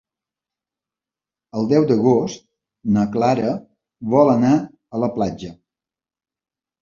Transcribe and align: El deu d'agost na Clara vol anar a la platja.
El 1.59 1.67
deu 1.73 1.83
d'agost 1.91 2.41
na 2.95 3.03
Clara 3.15 3.51
vol 4.15 4.33
anar 4.33 4.55
a 4.99 5.03
la 5.03 5.11
platja. 5.19 5.53